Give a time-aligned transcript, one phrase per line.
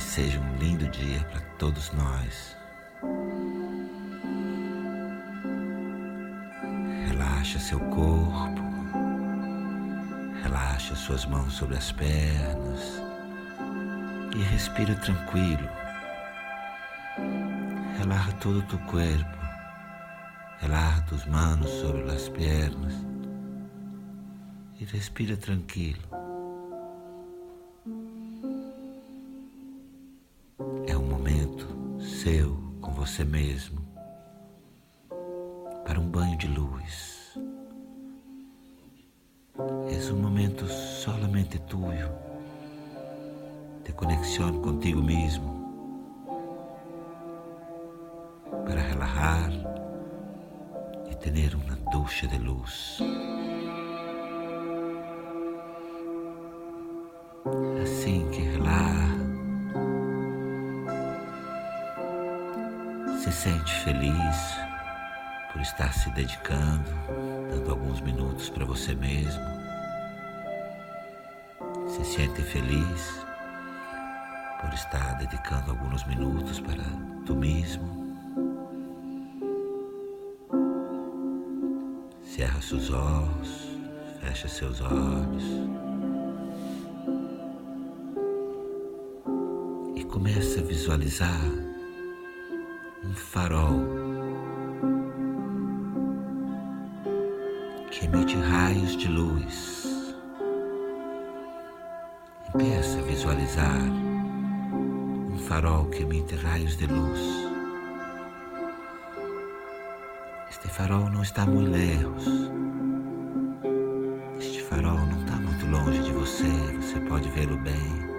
[0.00, 2.56] Seja um lindo dia para todos nós.
[7.06, 8.60] Relaxa seu corpo.
[10.42, 13.00] Relaxa suas mãos sobre as pernas.
[14.34, 15.68] E respira tranquilo.
[17.98, 19.38] Relaxa todo o teu corpo.
[20.60, 22.94] Relaxa tus manos sobre as pernas
[24.80, 26.19] e respira tranquilo.
[33.20, 33.80] Você mesmo
[35.84, 37.38] para um banho de luz.
[39.58, 42.10] É um momento solamente tuyo
[43.84, 45.60] de conexão contigo mesmo
[48.64, 49.50] para relajar
[51.20, 52.98] tener una ducha de luz.
[57.82, 58.40] Assim que
[63.42, 64.36] sente feliz
[65.50, 66.90] por estar se dedicando,
[67.48, 69.42] dando alguns minutos para você mesmo.
[71.88, 73.24] Se sente feliz
[74.60, 76.84] por estar dedicando alguns minutos para
[77.24, 77.88] tu mesmo.
[82.22, 83.78] Cerra seus olhos,
[84.20, 85.44] fecha seus olhos
[89.96, 91.69] e começa a visualizar
[93.10, 93.82] um farol
[97.90, 100.14] que emite raios de luz.
[102.54, 103.80] Empieza a visualizar
[105.32, 107.20] um farol que emite raios de luz.
[110.48, 112.50] Este farol não está muito lejos.
[114.38, 116.46] Este farol não está muito longe de você,
[116.80, 118.10] você pode vê-lo bem.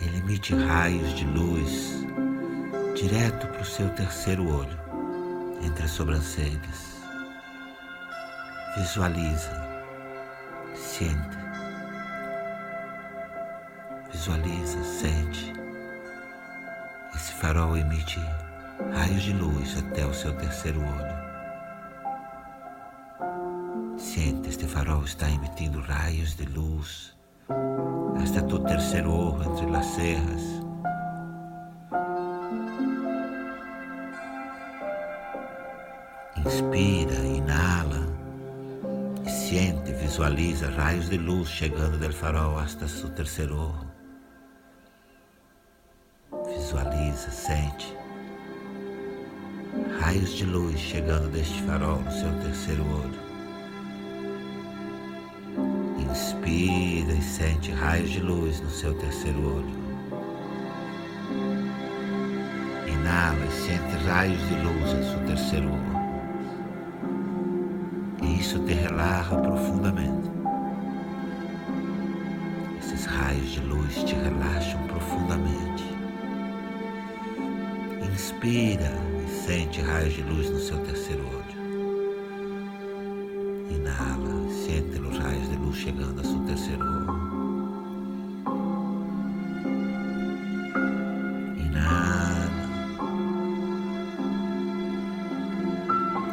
[0.00, 2.04] Ele emite raios de luz
[2.94, 4.78] direto para o seu terceiro olho,
[5.62, 6.94] entre as sobrancelhas.
[8.76, 9.50] Visualiza,
[10.76, 11.36] sente.
[14.12, 15.52] Visualiza, sente.
[17.14, 18.20] Esse farol emite
[18.92, 21.24] raios de luz até o seu terceiro olho.
[23.98, 27.14] Sente, este farol está emitindo raios de luz
[28.22, 30.73] hasta tu terceiro olho entre as cejas.
[36.74, 38.04] Inspira, inala
[39.24, 43.94] e sente, visualiza raios de luz chegando do farol hasta seu terceiro olho.
[46.48, 47.96] Visualiza, sente
[50.00, 53.20] raios de luz chegando deste farol no seu terceiro olho.
[56.10, 59.84] Inspira e sente raios de luz no seu terceiro olho.
[62.88, 65.93] Inala e sente raios de luz em seu terceiro olho.
[68.34, 70.30] E isso te relaxa profundamente.
[72.80, 75.84] Esses raios de luz te relaxam profundamente.
[78.12, 79.04] Inspira
[79.46, 81.44] Sente raios de luz no seu terceiro olho.
[83.70, 87.04] Inala, sente os raios de luz chegando ao seu terceiro olho.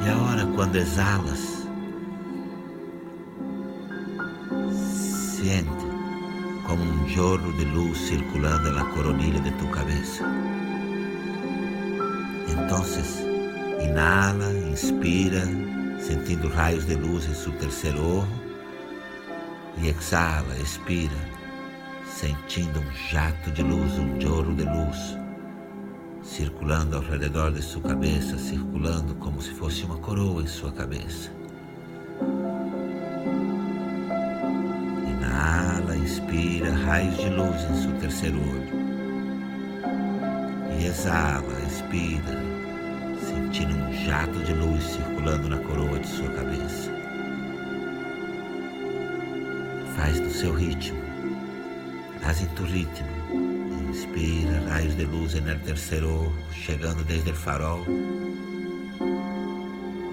[0.00, 1.53] E quando exalas,
[7.14, 10.24] jorro de luz circulando na coronilha de tu cabeça.
[12.48, 13.20] Entonces,
[13.80, 15.44] inhala, inspira,
[16.00, 18.44] sentindo raios de luz em seu terceiro ojo.
[19.78, 21.16] E exhala, expira,
[22.04, 25.16] sentindo um jato de luz, um jorro de luz,
[26.20, 31.30] circulando ao redor de sua cabeça, circulando como se fosse uma coroa em sua cabeça.
[36.04, 38.84] Inspira, raios de luz em seu terceiro olho.
[40.78, 42.38] E exala, expira,
[43.20, 46.92] sentindo um jato de luz circulando na coroa de sua cabeça.
[49.96, 50.98] Faz no seu ritmo,
[52.22, 53.08] haz em tu ritmo.
[53.88, 57.84] Inspira raios de luz el terceiro ojo, chegando desde o farol.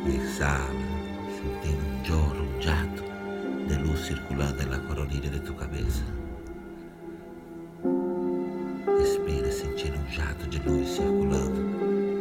[0.08, 0.70] Exhala,
[1.36, 3.11] sentindo um jorro, um jato
[3.72, 6.04] de luz circulando na coronilha de tu cabeça.
[9.00, 11.62] Respira, sentindo um jato de luz circulando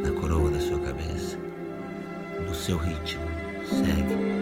[0.00, 1.36] na coroa da sua cabeça,
[2.46, 3.24] no seu ritmo,
[3.64, 4.39] Segue.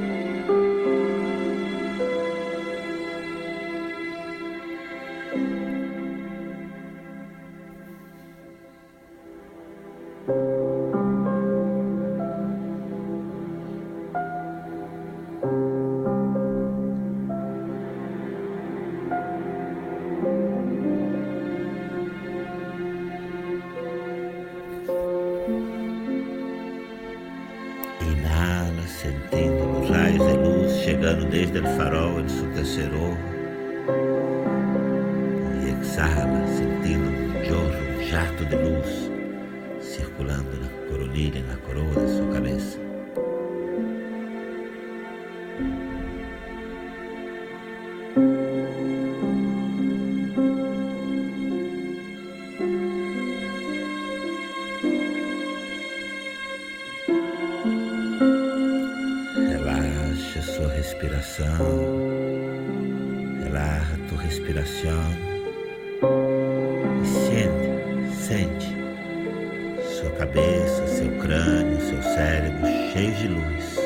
[31.08, 33.18] Luz chegando desde o farol em seu terceiro ojo.
[35.62, 39.10] E exala, sentindo um jorro, um jato de luz
[39.80, 42.27] circulando na coronilha, na coroa da sua
[68.28, 68.76] sente,
[69.96, 73.78] sua cabeça, seu crânio, seu cérebro cheio de luz.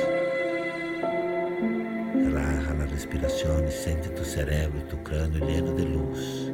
[2.24, 6.52] Relaxa a respiração e sente tu cérebro e tu crânio lleno de luz.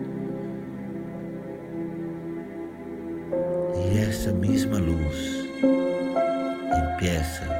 [3.74, 5.48] E essa mesma luz
[6.92, 7.58] empieza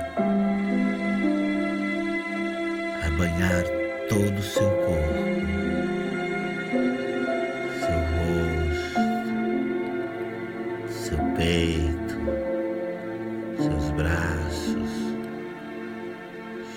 [3.19, 3.64] banhar
[4.08, 5.77] todo o seu corpo,
[11.38, 12.14] peito,
[13.56, 14.90] seus braços,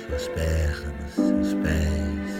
[0.07, 2.31] suas pernas, seus pés.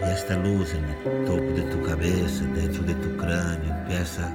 [0.00, 4.32] E esta luz no topo de tu cabeça, dentro de tu crânio, empieza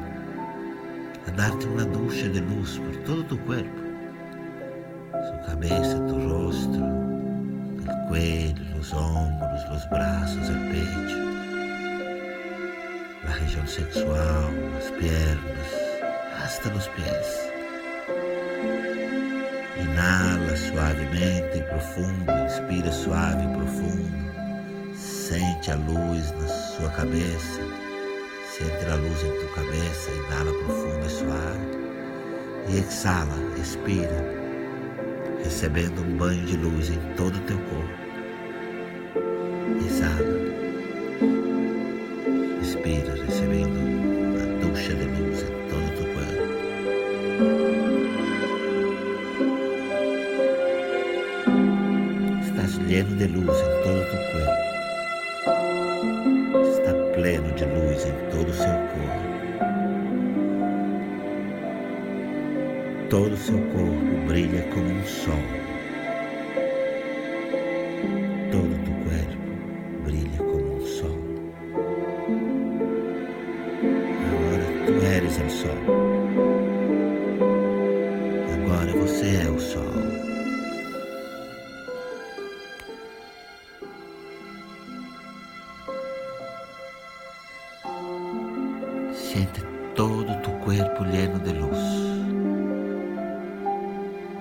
[1.26, 3.88] a dar-te uma ducha de luz por todo tu corpo.
[5.12, 6.80] Sua cabeça, tu rosto,
[8.10, 11.27] cuello, los hombros, los brazos, el pecho,
[13.24, 15.68] la región sexual, las piernas,
[16.44, 17.52] hasta los pies.
[19.80, 24.96] Inhala suavemente e profundo, inspira suave e profundo.
[24.96, 27.62] Sente a luz na sua cabeça.
[28.50, 30.12] Sente a luz em tua cabeça.
[30.12, 31.78] Inhala profundo e suave.
[32.70, 34.38] E exala, expira
[35.44, 38.08] recebendo um banho de luz em todo o teu corpo.
[39.86, 40.47] Exala,
[42.96, 46.44] recebendo uma ducha de luz em todo o corpo.
[52.44, 54.68] Estás lleno de luz em todo o teu corpo.
[56.70, 59.28] Está pleno de luz em todo o seu corpo.
[63.10, 65.47] Todo o seu corpo brilha como um sol.
[89.38, 89.62] Sente
[89.94, 91.78] todo o teu corpo lleno de luz.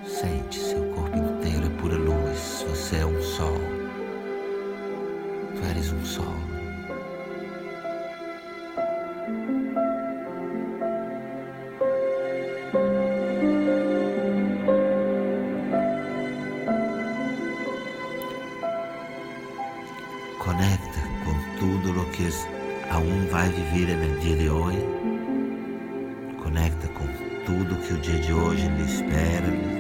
[0.07, 2.65] Sente seu corpo inteiro é pura luz.
[2.67, 3.59] Você é um sol.
[5.55, 6.35] Tu eres um sol.
[20.38, 22.31] Conecta com tudo o que
[22.90, 24.85] aún vai viver dia de hoje.
[26.43, 27.07] Conecta com
[27.45, 29.76] tudo que o dia de hoje lhe espera,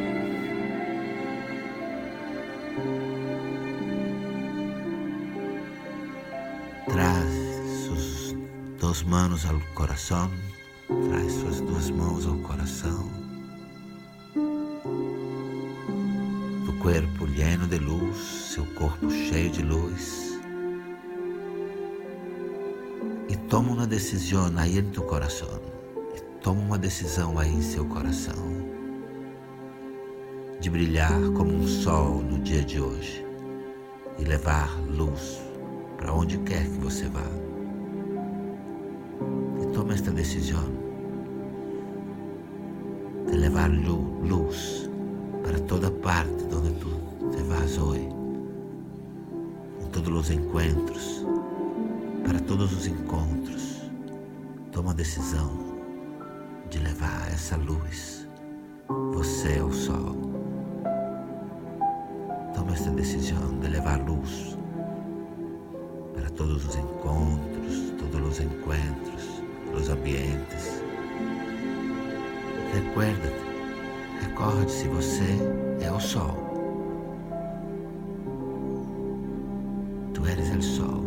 [6.86, 7.34] Traz
[7.84, 8.36] suas
[8.80, 10.30] duas mãos ao coração,
[11.08, 13.10] traz suas duas mãos ao coração.
[16.64, 18.16] Tu corpo lleno de luz,
[18.54, 20.35] seu corpo cheio de luz.
[23.48, 25.48] Toma uma decisão aí em teu coração.
[26.42, 28.34] Toma uma decisão aí em seu coração.
[30.60, 33.24] De brilhar como um sol no dia de hoje
[34.18, 35.40] e levar luz
[35.96, 37.26] para onde quer que você vá.
[39.62, 40.64] E toma esta decisão
[43.30, 44.90] de levar luz
[45.42, 46.90] para toda parte onde tu
[47.30, 48.08] te vas hoje,
[49.80, 51.24] em todos os encontros,
[52.26, 53.82] para todos os encontros.
[54.72, 55.50] Toma a decisão
[56.68, 58.28] de levar essa luz.
[59.14, 60.26] Você é o sol.
[62.76, 64.56] esta decisão de levar luz
[66.14, 69.42] para todos os encontros, todos os encontros,
[69.74, 70.82] os ambientes.
[72.74, 75.38] Recuerda-te, recorde-se, você
[75.80, 76.36] é o sol.
[80.12, 81.05] Tu eres o sol.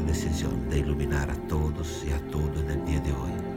[0.00, 3.50] Com esta decisão de iluminar a todos e a tudo no dia de hoje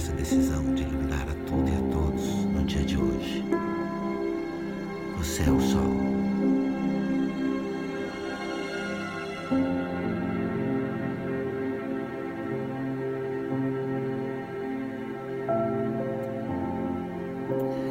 [0.00, 3.44] essa decisão de iluminar a tudo e a todos no dia de hoje.
[5.18, 5.82] Você é o sol.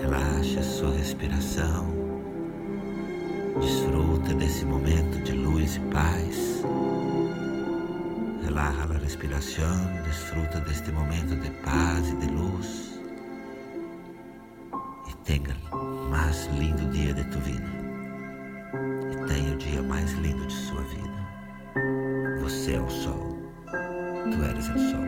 [0.01, 1.99] Relaxe a sua respiração.
[3.61, 6.63] Desfruta desse momento de luz e paz.
[8.43, 12.99] Relaja a respiração, desfruta deste momento de paz e de luz
[15.09, 17.67] e tenha o mais lindo dia de tua vida.
[19.11, 22.39] E tenha o dia mais lindo de sua vida.
[22.41, 23.37] Você é o sol.
[24.31, 24.99] Tu eres o sol.